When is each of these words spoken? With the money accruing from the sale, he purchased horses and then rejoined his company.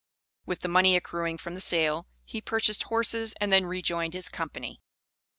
With 0.47 0.61
the 0.61 0.67
money 0.67 0.95
accruing 0.95 1.37
from 1.37 1.53
the 1.53 1.61
sale, 1.61 2.07
he 2.25 2.41
purchased 2.41 2.81
horses 2.89 3.35
and 3.39 3.53
then 3.53 3.67
rejoined 3.67 4.15
his 4.15 4.29
company. 4.29 4.79